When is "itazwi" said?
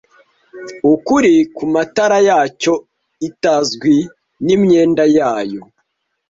3.27-3.95